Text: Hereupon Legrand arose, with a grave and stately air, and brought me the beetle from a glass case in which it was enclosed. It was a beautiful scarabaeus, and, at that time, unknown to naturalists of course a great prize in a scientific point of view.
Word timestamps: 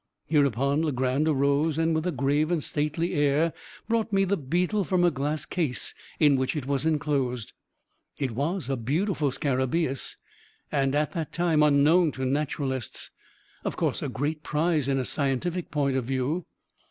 Hereupon 0.25 0.81
Legrand 0.81 1.27
arose, 1.27 1.77
with 1.77 2.07
a 2.07 2.11
grave 2.11 2.49
and 2.51 2.63
stately 2.63 3.13
air, 3.13 3.43
and 3.43 3.53
brought 3.87 4.11
me 4.11 4.23
the 4.23 4.35
beetle 4.35 4.83
from 4.83 5.03
a 5.03 5.11
glass 5.11 5.45
case 5.45 5.93
in 6.19 6.37
which 6.37 6.55
it 6.55 6.65
was 6.65 6.87
enclosed. 6.87 7.53
It 8.17 8.31
was 8.31 8.67
a 8.67 8.77
beautiful 8.77 9.29
scarabaeus, 9.29 10.17
and, 10.71 10.95
at 10.95 11.11
that 11.11 11.31
time, 11.31 11.61
unknown 11.61 12.11
to 12.13 12.25
naturalists 12.25 13.11
of 13.63 13.77
course 13.77 14.01
a 14.01 14.09
great 14.09 14.41
prize 14.41 14.87
in 14.87 14.97
a 14.97 15.05
scientific 15.05 15.69
point 15.69 15.95
of 15.95 16.05
view. 16.05 16.47